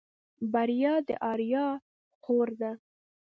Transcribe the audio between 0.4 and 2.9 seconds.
بريا د آريا خور ده.